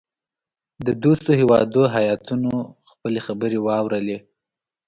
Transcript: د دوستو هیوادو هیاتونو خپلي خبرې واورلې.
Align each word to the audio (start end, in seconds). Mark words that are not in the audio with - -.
د 0.85 0.87
دوستو 1.03 1.29
هیوادو 1.39 1.83
هیاتونو 1.95 2.51
خپلي 2.89 3.19
خبرې 3.27 3.59
واورلې. 3.65 4.17